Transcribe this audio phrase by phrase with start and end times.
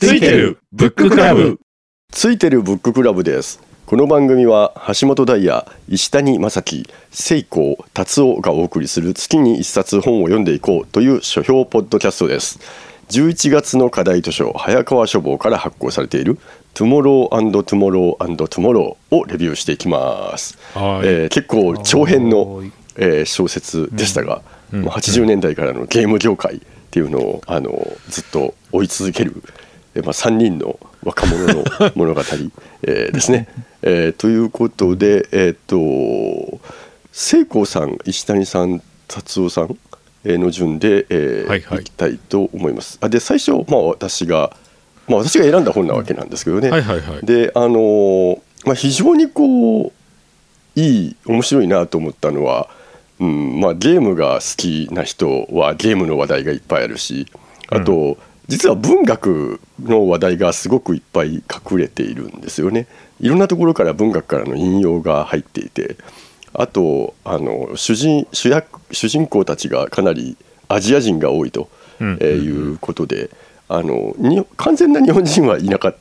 [0.00, 1.58] ついてるブッククラブ。
[2.12, 3.60] ついてるブッククラブです。
[3.84, 12.60] この番組は橋本大也石谷正樹聖光達夫がお送りする月に一冊本を読んでいこうという書評ポッドキャストです。
[13.08, 16.38] 11月の課題図書早川書房から発行されている
[16.74, 21.08] トゥモロートゥモロートゥモローをレビューしていきます、はい。
[21.08, 22.62] えー結構長編の、
[22.94, 24.42] えー小説でしたが、
[24.72, 24.82] うん。
[24.82, 26.60] もう80年代からのゲーム業界っ
[26.92, 29.42] ていうのをあのずっと追い続ける、
[29.98, 31.64] えーまあ、3人の若者の
[31.96, 32.20] 物語、
[32.82, 33.48] えーですね。
[33.82, 36.60] えーということで、えっ、と
[37.12, 39.76] 聖光さん石谷さん達夫さん
[40.24, 42.98] えーの順で、えーはいはいいきたいと思います。
[43.00, 44.56] あで最初、まあ、私が、
[45.08, 46.70] まあ、私が選んだ本なわけなんですけどね。
[46.70, 49.92] はいはいはいであのーまあ、非常にこ
[50.76, 52.68] ういい面白いなと思ったのは、
[53.20, 57.26] うんまあ、ゲームが好きな人はゲームの話題がいっぱいあるし
[57.68, 58.16] あと、
[58.48, 61.34] 実は文学の話題がすごくいっぱい
[61.70, 62.86] 隠れているんですよね。
[63.20, 65.96] いろんなところから文学からの引用が入っていて
[66.54, 70.36] あとあの主人主役主人公たちがかなり
[70.68, 71.68] アジア人が多いと、
[72.00, 73.28] うんえーいうことで
[73.68, 75.96] あのに完全な日本人はいなかっ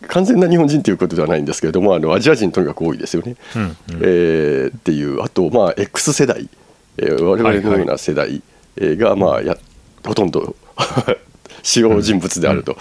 [0.00, 3.34] た完全な日本人ということではないんですけれどもあのアジア人とにかく多いですよね。
[3.56, 6.48] うんうんえーっていうあとまあ X 世代、
[6.98, 8.42] えー我々のような世代
[8.76, 9.56] えーがまあや
[10.04, 10.54] ほとんど
[11.62, 12.76] 主要人物であると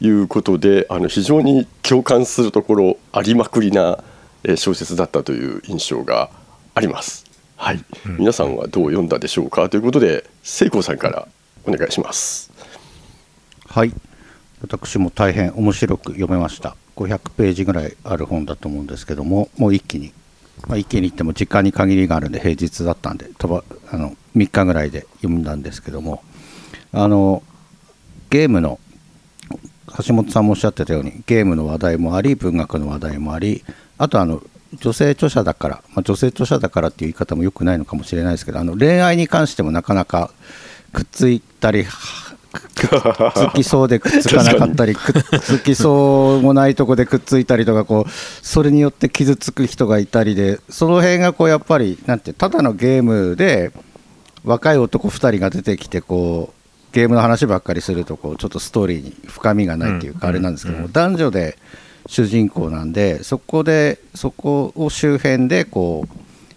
[0.00, 4.02] いうことであの非常に共感するところありまくりな
[4.44, 6.30] えー小説だったという印象が
[6.74, 7.26] あります。
[7.56, 7.84] はい、
[8.18, 9.68] 皆さんはどう読んだでしょうか？
[9.68, 11.28] ということで聖光さんから
[11.64, 12.50] お願いします。
[13.68, 13.92] はい。
[14.60, 16.76] 私も大変面白く読めました。
[16.96, 20.12] 500ページぐらいある本だと思うんですけどももう一気に、
[20.66, 26.22] まあ、一気に言っても時間に限りがあるんで平日だったんで飛ばあの3日ぐらいで読んだんですけども。
[26.92, 27.42] あの
[28.32, 28.80] ゲームの
[30.06, 33.62] 橋本さんもおっしゃってたようにゲームの話題もあり文学の話題もあり
[33.98, 34.42] あとあの
[34.80, 40.30] 女性著者だから、まあ、女性著者だからっていう言い方もよくないのかもしれないですけどあの恋愛に関してもなかなか
[40.94, 41.92] くっついたりは
[42.74, 53.72] くっつきそうでくっつかなかったりくっつきそうもないとこでくっついたりとかこうそれによって傷つく人がいたりでその辺がこうやっぱりなんてただのゲームで
[54.42, 56.61] 若い男2人が出てきてこう
[56.92, 61.58] ゲームの話ばっかりするとこうちょっとストーリーに深みがないっていうかあれなんですけども、男女で
[62.06, 66.06] 主人公なんでそこでそこを周辺でこ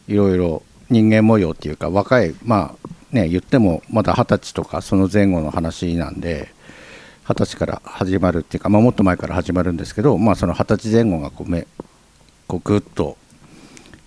[0.08, 6.50] ういろいろ人間模様っていうか若いまあね言ってもまだ二十歳とかその前後の話なんで
[7.28, 11.66] 二十歳から始まるっていうか、まあ、もっと前から始まるんですけどまあその二十歳前後がこうめ
[12.48, 13.18] こうぐっと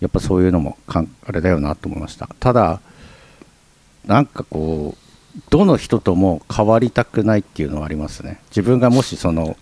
[0.00, 2.28] やっぱそういうのもかんあれだよなと思いました。
[2.38, 2.80] ただ
[4.06, 5.07] なんかこう
[5.50, 8.40] どの人とも変わりたくないっていうのはありますね。
[8.50, 9.56] 自分がもしその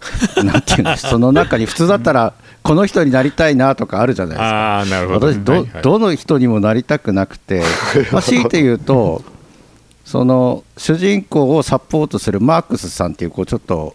[0.42, 4.46] なんていうの その中に普通だったらこの人になりたいなとかあるじゃないですか。
[4.46, 5.32] ああなるほど。
[5.32, 5.82] 私ど,、はいはい。
[5.82, 7.62] どの人にもなりたくなくて、
[8.12, 9.22] まあ、強いて言うと
[10.04, 13.94] その主人公をサポートするマークスさんっていうこうちょっと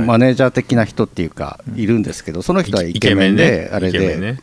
[0.00, 4.38] マネージャー的な人っていうかいるんですけどその人はイケメンであれで。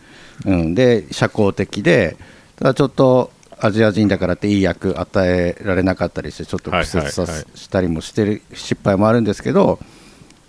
[0.45, 2.15] うん、で社交的で
[2.57, 7.43] ただちょっとアジア人だからっていい役与えられなかったりしてちょっと苦節さはいはい。
[7.43, 9.79] はいしたりもしてる失敗もあるんですけど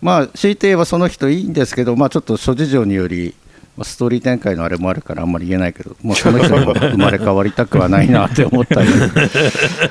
[0.01, 3.35] まあ強いて言えばその人いいんですけどまあちょっと諸事情により
[3.83, 8.89] ストーリー展開のあれもあるからあんまり言えないけど、まあ、その人にも生まれ変わりたくはないなって思ったり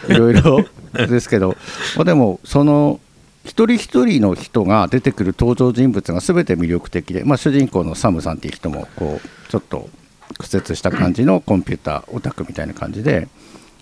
[0.09, 1.55] いろいろですけど、
[1.95, 2.99] まあ、でもその
[3.45, 9.89] 一人一人の人が出てくる登場人物が全て魅力的で、まあ、主人公のサムさんっていう人もこうちょっと
[10.37, 13.27] 屈折した感じのコンピューターオタクみたいな感じで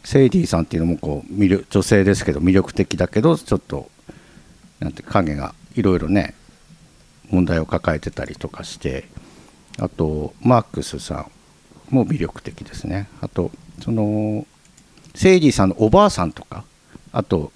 [0.04, 3.90] セイディさんっていうのもこう魅力女性ですけど魅力的だけどちょっと
[4.80, 6.36] なんて影がいろいろね
[7.30, 9.06] 問題を抱えてたりとかして
[9.80, 11.28] あとマークスさ
[11.92, 13.08] んも魅力的ですね。
[13.22, 13.52] あと
[13.82, 14.46] その
[15.14, 16.64] セイディさんのおばあさんとか
[17.12, 17.52] あと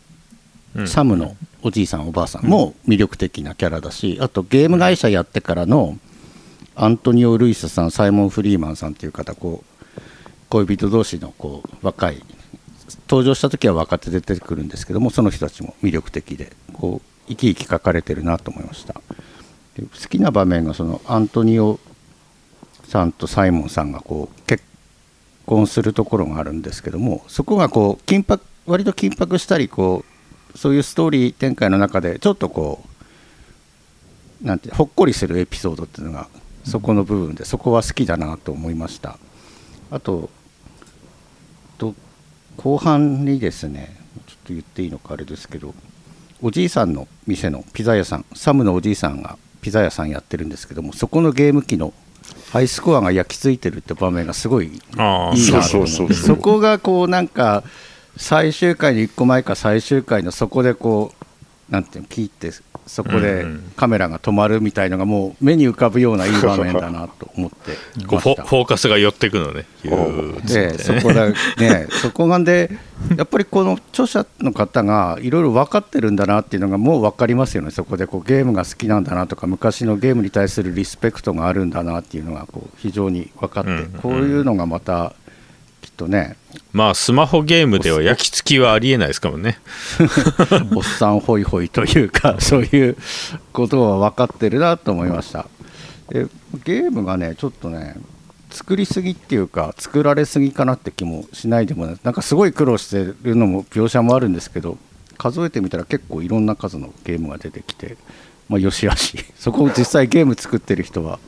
[0.75, 0.87] うん。
[0.87, 5.97] サムのおじいさんおばあさんも魅力的なキャラだしあとゲーム会社やってからの
[6.81, 9.95] アントニオ・ルイスさんサイモン・フリーマンさんっていう方こう
[10.47, 12.23] 恋人同士のこう若い
[13.09, 18.93] 登場した時は若手で出てくるんですけどもその人たちも魅力的でこう生き生き書かれてるなと思いました。
[18.93, 21.81] 好きな場面がそのアントニオ
[22.85, 24.63] さんとサイモンさんがこう結
[25.45, 30.05] 婚するところがあるんですけどもそこがこう緊迫割と緊迫したりこ
[30.53, 32.83] うそういうストーリー展開の中でちょっとこ
[34.43, 36.29] うなんてほっこりするエピソードっていうのが
[36.63, 39.17] そこの部分でそこは好きだなと思いました。
[39.91, 40.29] あと
[41.77, 41.95] と
[42.57, 43.95] 後半にですね
[44.27, 45.73] ちょっと言っていいのかあれですけど
[46.41, 51.93] おじいさんの店のピザ屋さんサムのおじいさんがピザ屋さんやってるんですけどもそこのゲーム機の
[52.51, 57.63] ハイスコアが焼き付いてるって場面がすごいいいああなとそこがこうなんか
[58.17, 61.18] 最終回の1個前か最終回のそこでこう
[61.69, 62.51] なんていうの聞いて
[62.89, 63.45] そこで
[63.75, 67.73] カメラが止まるみたいのがもう目に浮かぶようないい場面だなと思って
[68.07, 69.65] こうフォましたフォーカスが寄ってくのね。
[69.83, 70.77] でね。
[70.79, 72.71] そこだね そこがで
[73.15, 77.69] やっぱりこの著者の方がいろいろ分かってるんだなっていうのがもう分かりますよね。
[77.69, 83.69] そこでこうゲームが好きなんだなとか昔のゲームに対するリスペクトがあるんだなっていうのがこう非常に分かって、
[84.01, 85.13] こういうのがまた
[85.99, 86.37] とね。
[86.71, 89.59] まあスマホゲームでは焼き付きはありえないですからね。
[90.73, 92.97] おっさんホイホイというか そういう
[93.51, 95.47] ことは分かってるなと思いました。
[96.09, 96.27] で
[96.63, 97.95] ゲームがねちょっとね
[98.49, 101.97] 作りすぎっていうか作られすぎかなって気もしないでもない。
[102.03, 104.77] なんかすごい苦労してるのも描写もあるんですけど
[105.17, 107.97] 数えてみたら結構いろんな数のゲームが出てきて
[108.49, 109.17] まあよしあし。
[109.37, 111.19] そこを実際ゲーム作ってる人は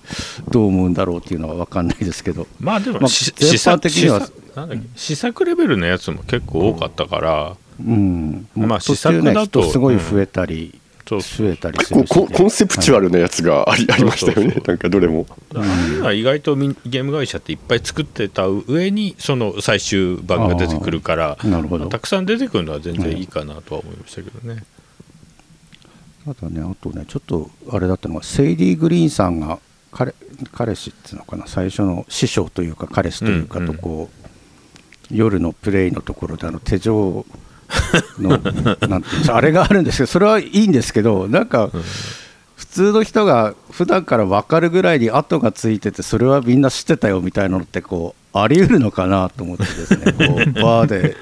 [0.49, 2.47] どう思うんだろうっていうのは分かんないですけど。
[2.59, 12.13] まあでも、まあ的にはなんだっけ試作レベルのやつも結構多かったから、うん、まあ途中ね試作だと人すごい増えたり、そう増えたりすこるし。
[12.13, 14.41] コンコンセプチュアルなやつがあり,、ありましたよね。
[14.41, 14.67] そうそうそう。
[14.67, 15.27] なんかどれも。
[16.03, 21.87] あ意外とみゲーム会社っていっぱい作ってた上にその最終版が出てくるからなるほど。
[21.87, 24.63] たくさん出てくるのは全然いいかなとは思いましたけどね、
[26.27, 29.59] あとね、あとね、ちょっとあれだったのが、セイリー・グリーンさんが
[29.91, 30.13] 彼、
[30.51, 33.75] 彼氏っていうのかな、最初の師匠というか、彼氏というかうんうん。
[33.75, 34.20] とこう、
[35.11, 37.25] 夜のプレイのところで、あの手錠
[38.19, 38.29] の、
[38.87, 41.69] なんてあれがあるんですけど、それはいいんですけど、なんか、
[42.55, 51.15] 普通の人が普段から分かるぐらいに跡がついてて、それはみんな知ってたよみたいなのって、こう、あり得るのかなと思ってですね、こう バーで、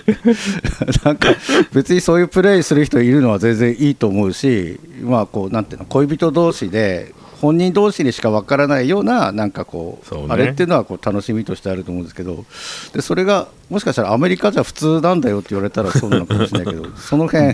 [1.04, 1.30] なんか
[1.74, 12.46] 別にそういうプレイする人いるのは全然いいと思うし、まあこうなんていうの、恋人同士で、本人同士にしかわからないような、なんかこう、ねあれっていうのはこう楽しみとしてあると思うんですけど、
[12.94, 17.54] でそれがもしかしたらアメリカじゃ普通なんだよって言われたらそうなのかもしれないけど、 その辺ア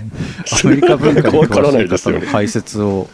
[0.63, 3.07] メリカ文化にわから詳しいないですよね方の解説を。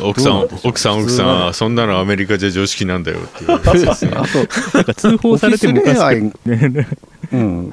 [0.00, 4.38] 奥さん奥さん奥さんそんなのアメリカじゃ常識なんだよっていうそうですねあと
[4.78, 6.32] なんか通報されてもおかし。
[7.32, 7.72] うん、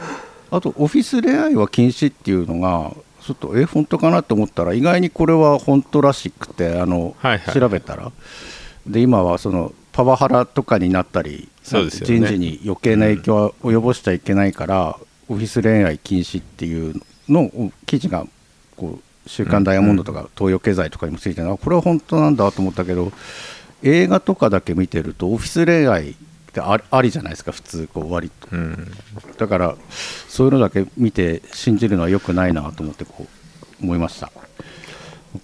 [0.51, 2.92] あとオフィス恋愛は禁止っていうのが
[3.33, 7.54] ちょっとえ本当かなと思ったら意外にこれは本当らしくてあの、はいはい。
[7.54, 8.12] 調べたら。
[8.86, 11.89] で今はそのパワハラとかになったりね。
[11.89, 14.98] 人事に余計な影響を及ぼしちゃいけないから、
[15.30, 18.25] オフィス恋愛禁止っていうのを記事が
[18.75, 23.12] こう週刊ダイヤモンドとか東洋経済とかにもついてるのはこれは本当なんだと思ったけど
[23.83, 26.16] 映画とかだけ見てるとオフィス恋愛
[26.51, 28.48] ってありありじゃないですか普通こう割と。
[28.51, 28.92] うん。
[29.38, 29.75] だから
[30.27, 33.25] そういうのだけ見て信じるのは良くないなと思ってこ
[33.80, 34.31] う思いました。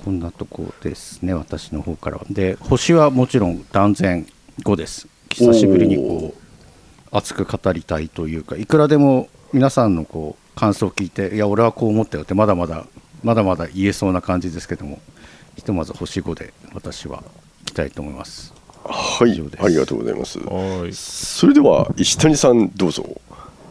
[0.04, 2.26] こんなとこですね私の方からは。
[2.30, 4.28] で星はもちろん断然
[4.64, 5.08] 5です。
[5.30, 6.48] 久しぶりにこう
[7.12, 12.86] 熱く語りたいというかいくらでも皆さんのこう感想を聞いていや俺はこう思ったよってまだまだ
[13.24, 15.00] まだまだ言えそうな感じですけども
[15.56, 17.24] ひとまず星5で私は
[17.64, 18.57] いきたいと思います
[18.88, 20.40] はいありがとうございます。
[20.40, 20.94] はい。
[20.94, 23.06] それでは石谷さんどうぞ。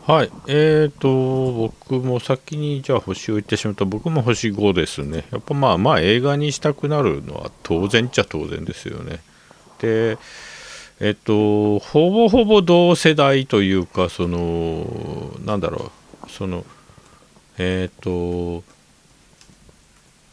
[0.07, 5.25] はい、えーと、僕も先にじゃあ星を言ってしまった僕も星5ですね。
[5.33, 9.19] やっぱまあまあ映画にしたくなるのは当然っちゃ当然ですよね。
[9.81, 10.17] で、
[11.01, 14.87] えっと、ほぼほぼ同世代というか、その、
[15.44, 15.91] なんだろ
[16.25, 16.65] う、その、
[17.58, 18.63] えっと、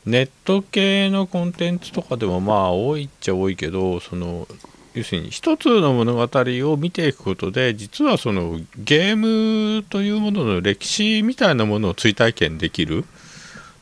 [0.06, 4.48] ネット系のコンテンツとかでもまあ多いっちゃ多いけど、その、
[4.94, 13.06] 要するに一つの物語を見ていくことで実はそのゲームというものの歴史みたいなものを追体験できる。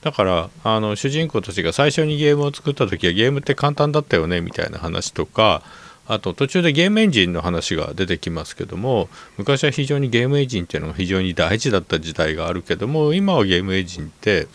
[0.02, 5.62] だからあの主人公たちが最初にゲームを作った時はゲームって簡単だったよねみたいな話とか
[6.08, 14.48] あと途中でゲームエンジンの話が出てきますけども昔は非常にゲームエンジンっていうのが非常に大事だった時代があるけども今はゲームエンジンって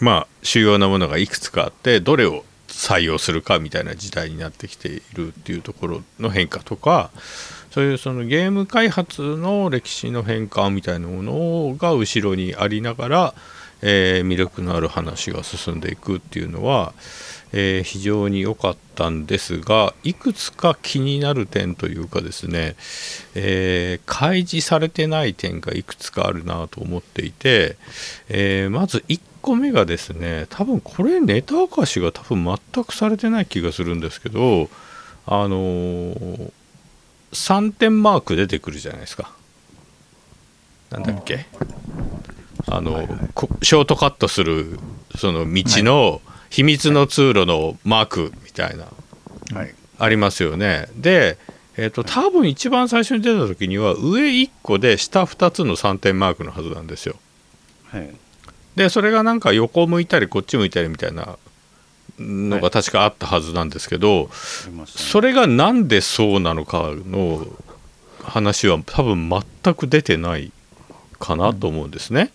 [0.00, 2.44] まあ主要なものがいくつかあってどれを
[2.82, 7.12] 採用するかみたいな時代になってきているっていうところの変化とか
[7.70, 13.34] そういうそのゲーム開発の歴史の変化みたいなものが後ろにありながら、
[13.82, 16.92] えー魅力のある話が進んでいくっていうのは、
[17.52, 22.76] えー非常に良かったんですがいくつか気になる点というかですね、
[23.34, 27.76] えー開示されてない点がいくつかあるなと思っていて、
[28.28, 34.68] えまず1個目がですね多分これネタ明かしが多分全くされてない気がするんですけど
[35.26, 36.14] あの
[37.32, 39.32] 3点マーク出てくるじゃないですか。
[40.90, 41.46] なんだっけ？
[42.66, 44.78] あの、こショートカットする
[45.16, 48.86] その道の秘密の通路のマークみたいな。
[49.56, 49.74] はい。
[49.98, 50.88] ありますよね。
[50.96, 51.38] で
[51.76, 57.16] えー、と多分一番最初に出た時には上1個で下2つの3点マークのはずなんですよ。
[57.86, 58.10] はい。
[58.76, 61.38] でそれがなんか横向いたりこっち向いたりみたいな
[62.18, 65.04] のが確かあったはずなんですけど、ありましたね。
[65.06, 67.46] それがなんでそうなのかの
[68.22, 70.52] 話は多分全く出てない
[71.18, 72.32] かなと思うんですね。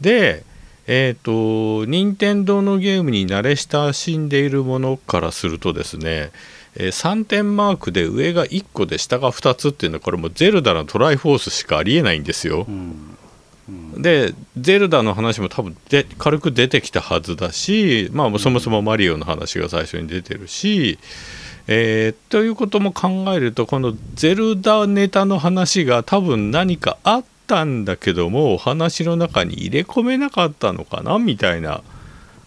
[0.00, 0.44] で
[0.86, 6.30] えっ、と任天堂のゲームに慣れ親しんでいるものからするとですね、
[6.76, 12.64] えー3点マークで上が1個で下が2つっていうのはこれもうゼルダのトライフォースしかありえないんですよ。
[12.68, 13.18] うん
[13.98, 20.98] でゼルダの話も多分で軽く出てきたはずだし、まあ、そもそもマリオの話が最初に出てるし、
[21.66, 31.82] えーということも考えるとこのゼルダネタの話が多分何かあったんだけども話の中に入れ込めなかったのかなみたいな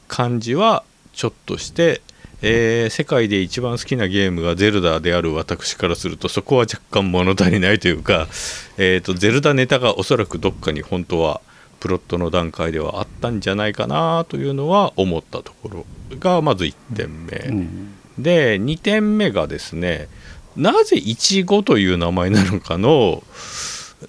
[0.08, 2.01] 感じはちょっとして、
[2.41, 8.27] えー世界で一番好きなゲームがゼルダである私からするとそこは若干物足りないというか、
[8.77, 11.41] えーとゼルダネタがおそらくどっかに本当は
[11.79, 15.86] プロットの段階ではあったんじゃないかなというのは思ったところ
[16.20, 17.38] がまず1点目。
[17.38, 20.08] うんで2点目がですね
[20.55, 23.24] なぜいちごという名前なのかの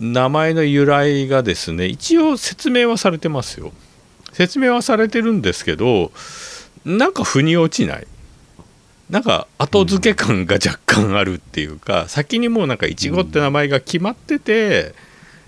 [0.01, 3.73] 名前の由来がですね一応説明はされてますよ。
[4.33, 6.11] 説明はされてるんですけど
[6.85, 8.07] なんか腑に落ちない。
[9.11, 14.95] なんか後付け感が若干あるっていうか、先にもうなんかいちごって名前が決まってて、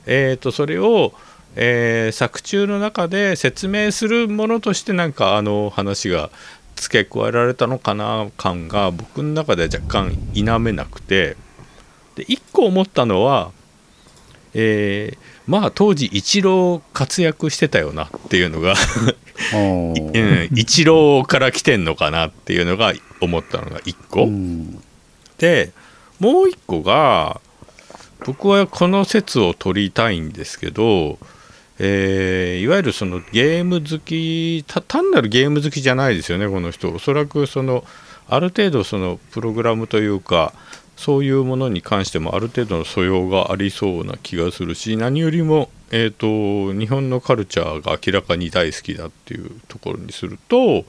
[0.04, 1.14] えー、とそれを、
[1.56, 6.30] えー作中の中で説明するものとしてなんかあの話が
[6.76, 11.36] 付け加えられたのかな感が僕の中では若干否めなくて。
[12.14, 13.50] で1個思ったのは、
[14.54, 18.74] えーまあ当時イチロー活躍してたよなっていうのが
[19.52, 24.24] おうーんイチローから来てんのかなっていうのが思ったのが1個。
[24.24, 24.82] うん。
[25.36, 25.72] で
[26.18, 27.40] もう一個が
[28.24, 31.18] 僕はこの説を取りたいんですけど、
[31.78, 36.90] えーいわゆるそのゲーム好きた単なるゲーム好きじゃないですよねこの人。
[36.90, 37.84] おそらくその
[38.28, 40.54] ある程度そのプログラムというか
[40.96, 46.10] そういうものに関してもある程度の素養がありそうな気がするし何よりも、えー、
[46.72, 50.84] と日本のカルチャーが明らかに大好きだっていうところにすると,、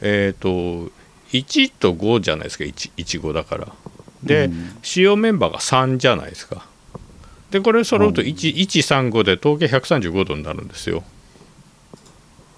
[0.00, 0.90] えー、と
[1.32, 3.68] 1と5じゃないですか 1, 1 5だから。
[4.22, 6.66] で、うん主要メンバーが3じゃないですか。
[7.50, 11.04] でこれ揃うと1 135で統計135度になるんですよ。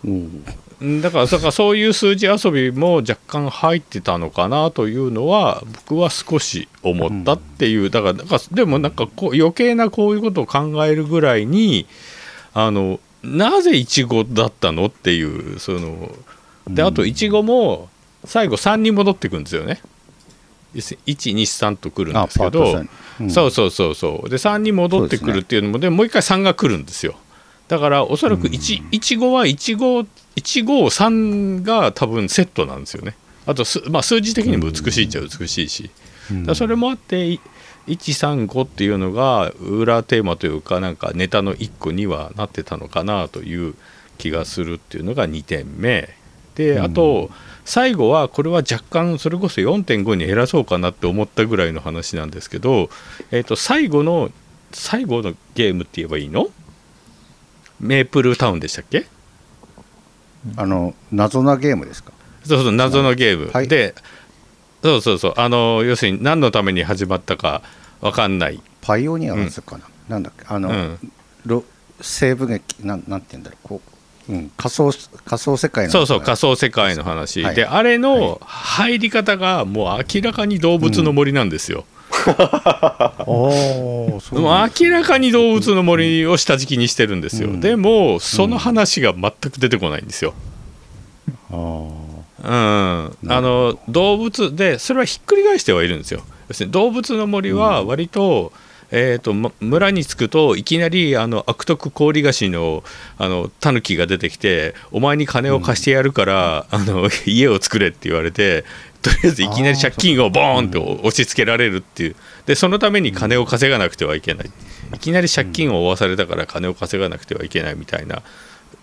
[0.04, 0.44] うんん
[0.80, 11.86] だからだからそういう数字遊びも若干入ってたのかなというのは僕は少し思ったっていう、だからだからでもなんかこう余計なこういうことを考えるぐらいに
[12.54, 16.14] あのなぜいちごだったのっていうその
[16.68, 17.88] であといちごも
[18.24, 19.80] 最後3に戻ってくるんですよね。
[20.74, 22.84] 123とくるんあですけど、
[23.20, 23.30] うん。
[23.30, 24.28] そうそうそうそう。
[24.28, 27.16] で3に戻ってくるっていうのもでもう一回3が来るんですよ
[27.68, 30.06] だからおそらく1 15は15
[30.36, 33.16] 153が多分セットなんですよね。
[33.46, 35.90] あとす、まあ、数字的にも美しいっちゃ美しいし、
[36.30, 37.40] だからそれもあってい
[37.86, 43.74] 135っていうのが裏テーマというかなんかネタの1個にはなってたのかなという
[44.18, 46.10] 気がするっていうのが2点目。
[46.54, 47.30] であと
[47.64, 52.90] 最後はこれは若干それこそ4.5に減らそうかなって思ったぐらいの話なんですけど、
[53.30, 54.30] えー、と最後の
[54.72, 56.48] 最後のゲームって言えばいいの？
[57.80, 59.06] メープルタウンでしたっけ？
[60.56, 62.12] あの謎なゲームですか？
[62.44, 63.68] そうそう謎のゲーム、はい。
[63.68, 63.94] で
[64.82, 65.34] そうそうそう。
[65.36, 67.62] あの要するに何のために始まったか
[68.00, 68.62] 分かんない。
[68.80, 70.44] パイオニアのやつかな、なんだっけ？
[70.48, 71.12] あの、うん。
[71.44, 71.64] ロ
[72.00, 73.68] 西部劇なんなんて言うんだろう？
[73.68, 73.82] こ
[74.28, 74.92] う、うん、仮想
[75.24, 77.54] 仮想世界のそうそう仮想世界の話、はい。
[77.56, 81.84] であれの入り方がもう明らかに動物の森なんですよ、おお
[84.20, 87.60] そうもう明らかに動物の森を下敷きにしてるんですよ、うん。
[87.60, 90.34] でもその話が全く出てこないんですよ、
[91.50, 91.88] あ
[92.40, 96.22] うん、あの動物でそれはひっくり返してはいるんですよ。
[96.48, 98.52] 要するに動物の森は割と,、
[98.90, 102.84] えー、とま村に着くといきなりあの悪徳氷菓子の
[103.18, 108.64] あのタヌキが出てきてお前に金を貸してやるから、あの 家を作れって言われて
[109.02, 112.16] とりあえずいきなり借金をボーンと押し付けられるっていう。
[112.46, 114.50] でそのために金を稼がなくてはいけない。
[114.94, 118.22] いきなり借金を負わされたから金を稼がなくてはいけないみたいな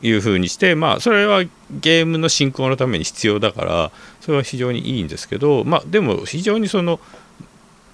[0.01, 3.91] いうふうにしてまあそれはゲームの進行のために必要だから
[4.21, 6.99] それは非常にいいんですけどまあでも非常にその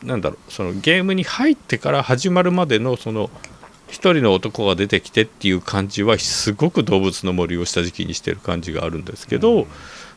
[0.03, 3.29] なんだろうそのゲームに入ってから始まるまでのその
[3.91, 9.67] 一人の男が出てきてっていう感じはすごく動物の森を下敷きにしてる感じがあるんですけど、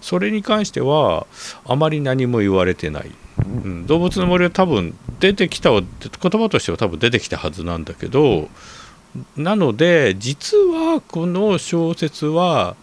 [0.01, 1.27] それに関しては
[1.65, 8.51] あまり何も言われてない、うん、動物の森は多分出てきたは言葉としては多分出てきたはずなんだけど
[9.35, 12.77] なので実はこの小説は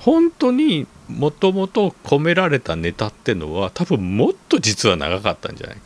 [0.00, 5.82] 本当にもともと込められたネタってのは多分もっと実は長かったんじゃないか。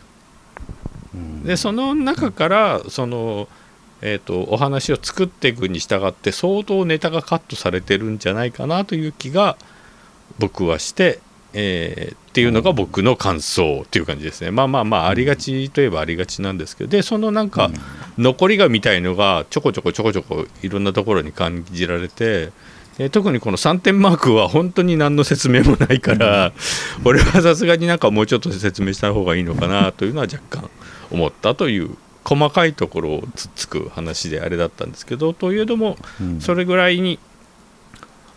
[1.45, 3.47] でその中からその、
[4.03, 9.57] えーと、お話を作っていくに従って相当ネタがカットされてるんじゃないかなという気が
[10.41, 11.21] 僕はして、
[11.55, 14.51] えー、っていうのが僕の感想っていう感じですね。
[14.51, 17.71] まあまあまあありがちといえばありがちなんですけどでそのなんか
[18.19, 22.51] 残りがみたいのがちょこちょこちょこちょこいろんなところに感じられて。
[22.99, 26.53] え特にこの3点マークは本当に何の説明もないから、
[27.07, 30.71] 俺はさすがになんかもうちょっと説明した方がいいのかなというのは若干
[31.11, 35.97] 思ったという細かいところをつっつく話であれだったんですけどというのも
[36.41, 37.19] それぐらいに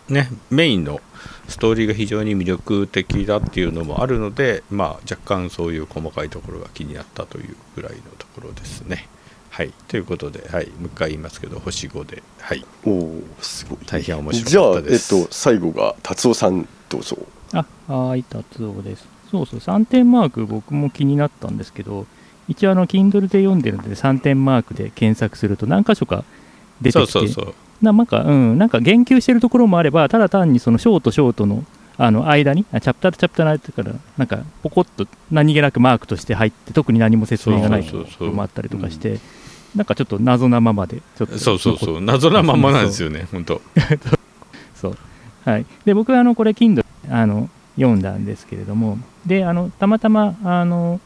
[0.08, 1.00] ねメインの
[1.48, 9.08] ストーリーが非常に魅力的だっていうのもあるので、まあ、若干そういう細かいところが気になったというぐらいのところですね。
[9.50, 13.78] はい、ということで、はい、もう一回言いますけど星5で、はい、おおすごい。
[13.86, 15.08] 大変面白かったです。
[15.08, 17.16] じゃあ、えっと、最後が達夫さんどうぞ。
[17.52, 19.08] あはい達夫です。
[19.30, 22.06] そうそう3点マーク僕も気になったんですけど
[22.48, 26.24] 一応あの Kindle で読んでるので3点マークで検索すると何箇所か
[26.80, 27.54] 出てきてそうそうそう。
[27.82, 31.64] なんか、うん、なんか言及してるところもあればただ単にそのショートショートの
[31.98, 39.18] あの間にチャプターとチャプターの間からなんかポコッと何気なくマークとして入って特に何も説明がないところもあったりとかして、
[39.74, 42.00] なんかちょっと謎なままでちょっとそうそうそう。
[42.02, 43.62] 謎なままなんですよね本当。
[44.76, 44.98] そう。
[45.46, 45.66] はい。
[45.86, 51.00] で僕はあのこれ Kindle あの読んだんですけれどもであのたまたまあの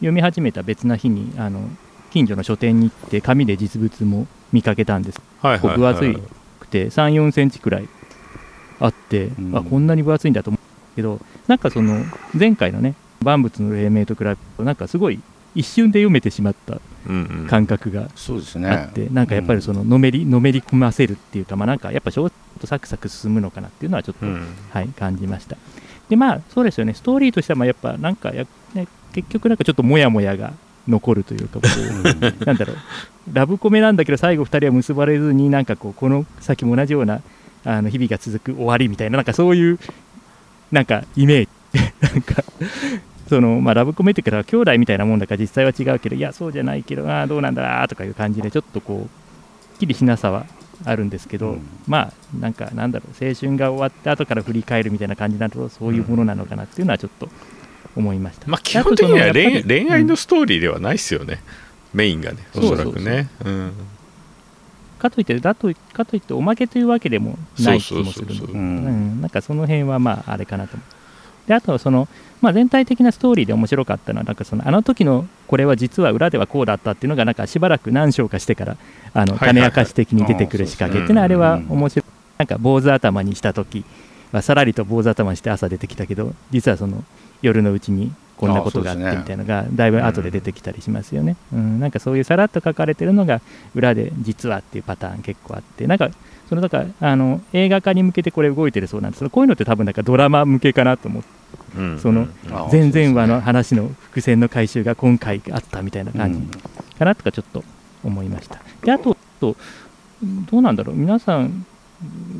[0.00, 1.68] 読み始めた別な日にあの
[2.10, 6.20] 近所の書店に行って紙で実物も見かけたんです、はいはいはい、分厚
[6.60, 7.88] くて3 4センチくらい
[8.80, 12.04] あって、うん、あこんなに分厚いんだと思うけどなんかその
[12.36, 15.20] 前回のね万物の黎明と比べるとなんかすごい
[15.54, 16.80] 一瞬で読めてしまった
[17.48, 24.26] 感覚があって、なんかやっぱりそののめりのめり込ませるっていうか、まあ、なんかやっぱちょっとサクサク進むのかなっていうのはちょっと、
[24.70, 25.56] はい、感じました。
[26.08, 26.94] でまあそうですよね。
[26.94, 28.48] ストーリーとしてはまあやっぱなんかや、ね、
[29.12, 30.52] 結局なんかちょっともやもやが
[30.88, 32.76] 残るというかこう なんだろう。
[33.32, 37.20] ラブコメなんだけど最後2人は結ばれずになんかこうこの先も同じような
[37.64, 39.78] あの日々が続く終わりみたいななんかそういう
[40.72, 41.48] なんかイメージ。
[42.00, 42.42] なんか
[43.28, 50.46] そのまあ、ラブコメっていうか兄弟みたいなもんだから実際は違うけどいやそうじゃないけどあどうなんだとかいう感じでちょっとこうっきりしなさは
[50.84, 57.28] あるんですけど、うん、まあなんかなんだろう青春が終わった後から振り返るみたいな感じになるとそういうものなのかなっていうのはちょっと
[57.96, 61.40] 思いました、まあ、基本的には恋恋愛のストーリーではないですよね、
[61.92, 63.28] うん、メインがねおそらくね。
[64.98, 70.82] かといってだとかといっておまけというわけでもない気もするなんかその辺はまああれかなと思
[71.50, 72.06] であとその、
[72.40, 78.76] まあ、全体的なストーリーで面白かったのはなんかそのあの時のこれは実は裏ではこうだったっていうのがなんかしばらく何章かしてから
[79.14, 82.04] あの種明かし的に出てくる仕掛けっていうのはあれは面白い。
[82.38, 83.84] なんか坊主頭にした時
[84.32, 87.04] はさらりと坊主頭にして朝出てきたけど実はその
[87.42, 93.42] 夜のうちにこんなことがあってみたいなのがだいぶ後で出てきたりしますよね、うん、なんかそういうさらっと書かれてるのが
[93.74, 96.10] 裏で実はっていうパターン結構あってなんか
[96.48, 99.20] そのだからあの映画化に向けてこれ動いてるそうなんです。
[99.20, 101.28] けどこういうのって多分なんかドラマ向けかなと思って、
[101.78, 102.26] うん、その
[102.72, 106.58] 前々話の話の伏線の回収が今回あったみたいな感じ。
[106.98, 107.62] かなとかちょっと
[108.02, 108.60] 思いました。
[108.82, 109.54] であとど
[110.52, 110.96] うなんだろう。
[110.96, 111.64] 皆さん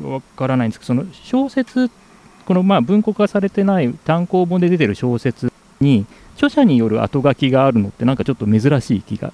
[0.03, 1.89] わからないんですけどその小説
[2.45, 9.33] このまあ文庫化されてない単行本で出てる小説に著者による後書きがあるのってなんかちょっと珍しい気が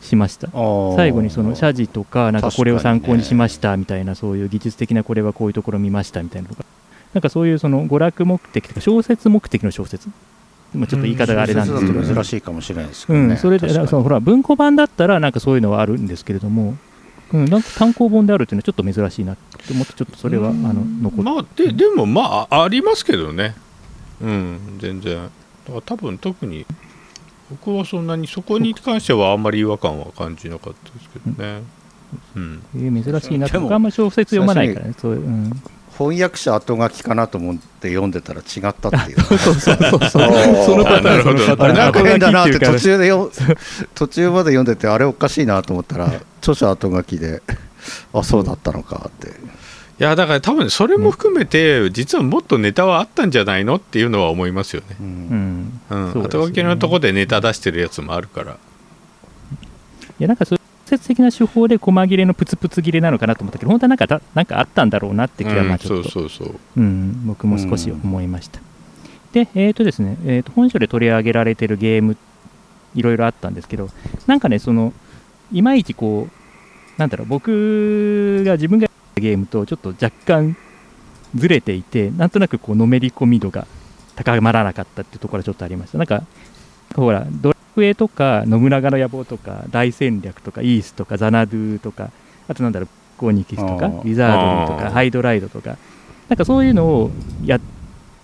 [0.00, 0.48] しました、
[0.96, 6.64] 最後にその謝辞とかなんかこれを参考にしましたみたいな、そういう技術的なこれはこういうところ見ましたみたいなとか
[7.14, 10.08] なんかそういうその娯楽目的とか小説目的の小説。
[10.74, 16.76] まあ、ちょっと言い方があれなんですけど、珍しいかもしれないですけど、ね、うん、それでそのほら文庫版だったらなんかそういうのはあるんですけれども、
[17.32, 23.54] うん、なんか単行本であるっていうのはちょっと珍しいなって思ってちょっとそれはあの残って、まあ、ででもまあありますけどね。
[24.20, 25.16] うん全然。
[25.24, 26.64] だから多分特に
[27.50, 31.62] 僕はそんなにそこに関してはあんまり違和感は感じなかったですけどね、
[32.36, 35.52] うん、えー、珍しいなってあんま小説読まないからねそういう、うん、
[35.98, 39.20] 翻訳者後書きかなと思って読んでたら違ったっていう。
[39.20, 40.08] そうそうそうそう。
[40.64, 41.74] そのパターンそのパターン。
[41.74, 43.32] なんか変だなって途中でよ
[43.96, 47.42] 途中まで読んでてあれおかしいなと思ったら著者後書きで
[48.12, 49.28] あそうだったのかって。
[49.28, 54.96] いやだから多分それも含めて、実はもっとネタはあったんじゃないのっていうのは思いますよね。
[55.00, 58.52] うん、うん、後書きのとこでネタ出してるやつもあるから。
[58.52, 58.56] い
[60.20, 60.54] やなんかそ
[60.88, 66.10] 説的な手法で細切れのプツプツ切れなのかなと思ったけど本当はなんかだなんかあったんだろうなって気はまあちょっと、
[67.24, 68.60] 僕も少し思いました。
[69.32, 72.16] で、えっ、とですね、えー、と本書で取り上げられてるゲーム、
[72.94, 73.90] いろいろあったんですけど、
[74.26, 74.92] なんかね、その、
[75.52, 80.56] いまいちこう、なんだろう、僕が自分がやったゲームとちょっと若干
[81.34, 83.66] ずれていて、なんとなくこう、のめり込み度が
[84.16, 85.98] 高まらなかったっていうところはちょっとありました。
[85.98, 86.22] なんか、
[86.94, 92.10] ほら、ドラクエとか、信長の野望とか、大戦略とか、イースとか、ザナドゥとか、
[92.48, 95.76] あとなんだろう、コーニキスとか、ウィザードとか、ハイドライドとか、
[96.28, 97.10] なんかそういうのを
[97.44, 97.60] やっ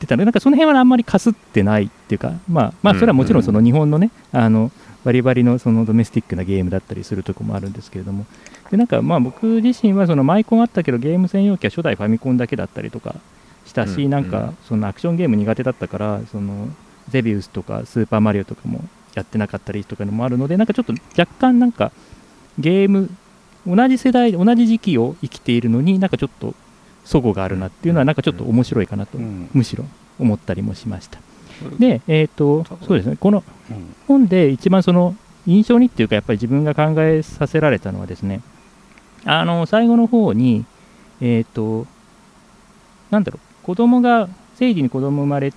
[0.00, 0.22] てたの。
[0.22, 4.72] で、なんかその辺はあんまりかすってないっていうか、まあ、まあ、それはもちろんその日本のね、あの
[5.04, 8.26] バリバリのそのドメスティックなゲームだったりするとこもあるんですけれども、
[8.72, 13.14] でなんかまあ僕自身はそのマイコンあったけど、ゲーム専用機は初代ファミコンだけだったりとか
[13.66, 14.10] したし、うん。
[14.10, 16.68] なんかそのアクションゲーム苦手だったから、その
[17.08, 18.80] ゼビウスとかスーパーマリオとかも
[19.14, 21.92] やってなかったりとかのもあるので、なんかちょっと若干なんか
[22.58, 23.10] ゲーム、
[23.66, 26.54] 同じ世代、同じ時期を生きているのになんかちょっと
[27.04, 29.48] 齟齬があるなっていうのは、なんかちょっと面白いかなと、うん。
[29.52, 29.84] むしろ
[30.18, 31.18] 思ったりもしました。
[31.78, 33.94] で、えっ、と、そうですね、このうん。
[34.06, 35.14] 本で一番その
[35.46, 38.40] 印象にっていうか、やっぱり自分が考えさせられたのはですね、
[39.24, 40.64] あの最後の方に、
[41.20, 41.86] えっ、と、
[43.10, 45.52] なんだろう、子供が、生児に子供生まれ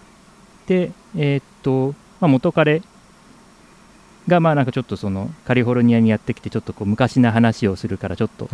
[0.65, 2.81] て、えっ、と、まあ、元彼
[4.27, 8.49] が、まあなんかちょっとそのカリフォルニアにやってきて、ちょっとこう昔の話をするから、ちょっと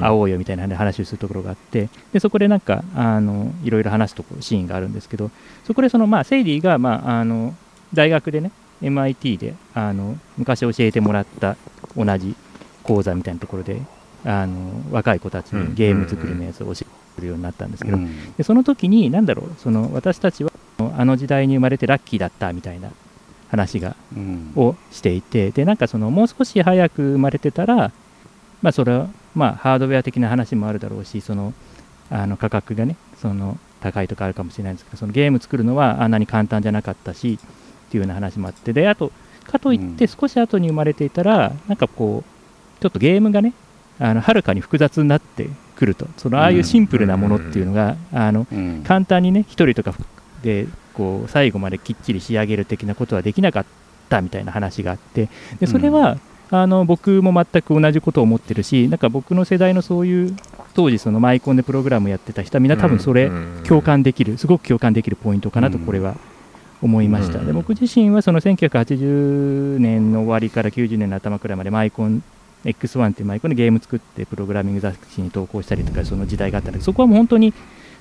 [0.00, 5.30] 会おうよみたいな話をするところがあって、でそこでなんかあのいろいろ話すとこシーンがあるんですけど、
[5.64, 7.54] そこでその、まあ、セイディが、まあ、あの
[7.92, 11.56] 大学でね、MIT であの昔教えてもらった
[11.96, 12.34] 同じ
[12.82, 13.82] 講座みたいなところで、
[14.24, 16.86] あの若い子たちうんにゲーム作りのやつを教
[17.18, 18.32] えるようになったんですけど、うん。
[18.34, 20.52] でその時に、なんだろう、その私たちは
[20.96, 22.90] あの時代に生まれてラッキーだったみたいな
[23.50, 24.52] 話がうん。
[24.56, 27.92] をしていて、でなんかそのもう少し早く生まれてたら、
[28.62, 31.52] まあ、それは、まあ、ハードウェア的な話もあるだろうし、その
[32.10, 39.12] あの価格がね、その高いとかあるかもしれないんですけど、そのゲーム作るのはあんなに簡単じゃなかったしっていうような話もあって、であと、
[39.46, 40.08] かといってうん。
[40.08, 43.54] 少し後に生まれていたら、なんかこう、ちょっとゲームがね、
[43.98, 48.82] あのはるかに複雑になってくると、そのああいうシンプルなものっていうのが、あのうん。
[48.86, 49.94] 簡単にね、一人とか
[50.42, 50.66] で
[50.98, 53.64] こう最後まできっちり仕上げる的なことはできなかっ
[54.08, 55.28] たみたいな話があって、
[55.60, 56.18] でそれは、
[56.50, 60.36] あの僕も全く同じことを思ってるし、なんか僕の世代のそういう、
[60.74, 63.30] 当時、そのマイコンでプログラムやってた人は、みんな多分それ、
[63.64, 66.16] 共感できる、すごく共感できるポイントかなと、うんこれは
[66.82, 67.38] 思いました。
[67.38, 67.46] うん。
[67.46, 72.22] で僕自身はその1980年の終わりから90年の頭くらいまでマイコン
[72.64, 77.54] X1 っていうマイコンでゲーム作ってプログラミング雑誌に投稿したりとかその時代があったんだけどそこはもう本当に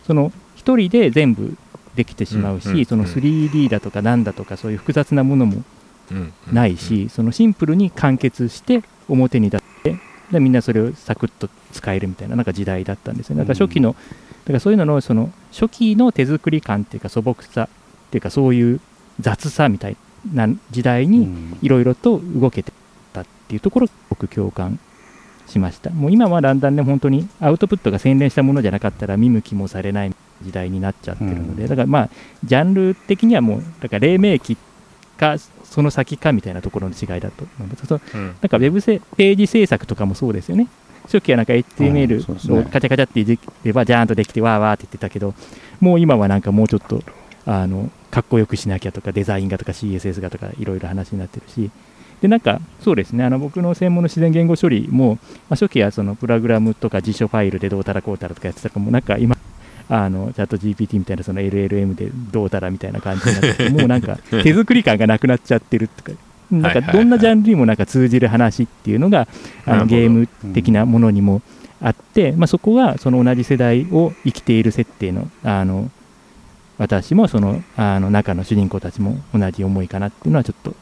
[0.06, 1.56] その一人で全部
[1.98, 5.64] できてしまうし、その 3D だとかなんだとかそういう複雑なものも
[6.12, 9.98] うんないし、そのシンプルに完結して表に出して
[10.32, 13.42] でみんなそれをサクッと使えるみたいななんか時代だったんですよね。
[13.42, 18.80] だから初期の、だからそういうののその初期の手作り感っていうか素朴さっていうかそういう
[19.20, 19.98] 雑さみたい
[20.34, 21.58] な時代うにん。
[21.62, 22.72] いろいろと動けて
[23.12, 24.80] たっていうところ僕共感
[25.48, 25.90] しました。
[25.90, 31.70] もう今はだんだんね本当にアウトプットが洗練したものじゃなかったら見向きもされない時代になっちゃってるので、うん。
[31.70, 32.10] だからまあ
[32.44, 34.58] ジャンル的にはもうだから黎明期
[35.18, 37.94] かその先かみたいなところの違いだと思います。
[37.94, 38.26] うん。
[38.26, 40.68] なんかウェブせページ制作とかもそうですよね。
[41.04, 42.60] 初期はなんか HTML ね。
[42.60, 45.34] をカチャカチャって入ればジャーンとできてわーわーって言ってたけど
[45.80, 47.02] もう今はなんかもうちょっと
[47.46, 51.72] あのかっこよくしなきゃとかデザインがとか CSS がとかいろいろ話になってるし。
[52.22, 55.20] でなんかそうですねあの僕の専門の自然言語処理も、
[55.50, 59.38] まあ、初期はそのプログラムとか辞書ファイルでどうたらこうたらとかやってたかもなんか今
[59.90, 66.12] あのチャット GPT みたいなその LLM でどうたらみたいな感じになっててもうなんか手作り感がなくなっちゃってるとか
[66.52, 69.28] なんかどんなジャンルにもなんか通じる話っていうのが
[69.66, 71.42] あのゲーム的なものにも
[71.82, 75.92] あって、まあ、そこはその同じ世代を生きている設定のあの
[76.78, 80.76] 私もそのあの中の主人公たちも同じ思いかなっていうのはちょっと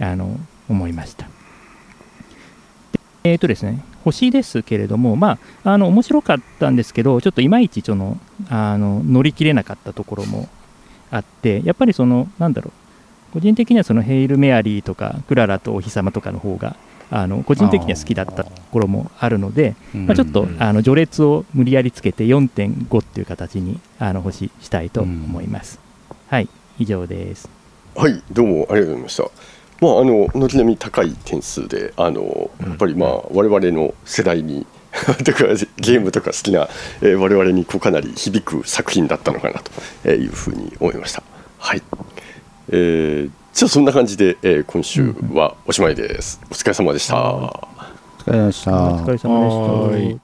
[0.00, 0.38] あの
[0.68, 1.26] 思いました。
[3.22, 10.48] でえーとですね、星ですけれども、まあ、あの面白かったんですけど、ちょっといまいちそのあの乗り切れなかったところも
[11.10, 12.72] あって、やっぱりその、なんだろ
[13.30, 16.76] う、個人的にはそのヘイル・メアリーとか、クララとお日様とかの方が、
[17.10, 25.78] あの個人的には好きだったところもあるので、うんまあ、ちょっとうんあの序列を無理やりつけて4.5っていう形にあの星したいと思います。
[26.28, 27.48] はい、以上です。
[27.94, 29.22] はいどうもありがとうございました。
[29.80, 32.68] まああの軒並み高い点数であのうん。
[32.68, 34.66] やっぱりまあ我々の世代に
[35.24, 35.44] とか
[35.76, 36.68] ゲームとか好きな、
[37.02, 39.60] えー我々にこうかなり響く作品だったのかな
[40.02, 41.22] というふうに思いました。
[41.58, 41.82] はい、
[42.70, 46.40] えーじゃあそんな感じで、えー今週はおしまいです。
[46.50, 47.68] お疲れ様でした、お
[48.18, 48.72] 疲疲れ様でした。
[48.72, 49.28] お疲れ様でした。
[49.28, 50.23] はい